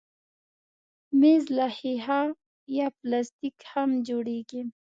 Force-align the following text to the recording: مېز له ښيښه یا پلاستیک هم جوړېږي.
مېز 1.19 1.43
له 1.57 1.67
ښيښه 1.77 2.21
یا 2.77 2.87
پلاستیک 2.99 3.57
هم 3.71 3.89
جوړېږي. 4.07 4.61